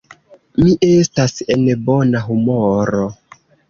[0.63, 3.09] Mi estas en bona humoro.